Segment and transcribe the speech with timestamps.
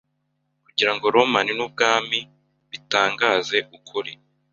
[0.65, 2.19] Kugira ngo Roma n'ubwami
[2.71, 4.11] bitangaze ukuri